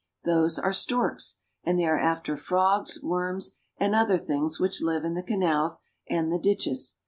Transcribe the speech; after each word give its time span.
Those 0.25 0.57
are 0.57 0.73
storks, 0.73 1.37
and 1.63 1.77
they 1.77 1.85
are 1.85 1.99
after 1.99 2.35
frogs, 2.35 3.03
worms, 3.03 3.57
and 3.77 3.93
other 3.93 4.17
things 4.17 4.59
which 4.59 4.81
live 4.81 5.05
in 5.05 5.13
the 5.13 5.21
canals 5.21 5.83
and 6.09 6.33
the 6.33 6.39
ditches. 6.39 6.95